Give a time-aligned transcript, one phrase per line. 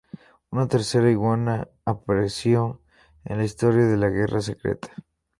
[0.49, 2.81] Una tercera Iguana apareció
[3.23, 4.89] en la historia de la Guerra Secreta.